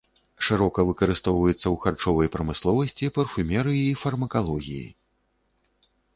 [0.45, 4.83] Шырока выкарыстоўваецца ў харчовай прамысловасці, парфумерыі і фармакалогіі.